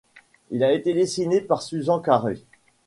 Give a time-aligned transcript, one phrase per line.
[0.49, 2.33] Il a été dessiné par Susan Kare.